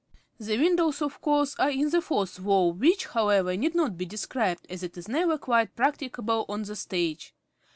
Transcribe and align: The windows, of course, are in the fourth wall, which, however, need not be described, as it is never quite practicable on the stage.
The 0.39 0.57
windows, 0.57 0.99
of 1.03 1.21
course, 1.21 1.55
are 1.59 1.69
in 1.69 1.91
the 1.91 2.01
fourth 2.01 2.39
wall, 2.39 2.73
which, 2.73 3.05
however, 3.05 3.55
need 3.55 3.75
not 3.75 3.99
be 3.99 4.05
described, 4.07 4.65
as 4.67 4.81
it 4.81 4.97
is 4.97 5.07
never 5.07 5.37
quite 5.37 5.75
practicable 5.75 6.43
on 6.49 6.63
the 6.63 6.75
stage. 6.75 7.35